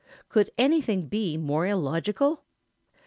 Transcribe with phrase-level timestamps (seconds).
[0.29, 2.43] Could anything be more illogical?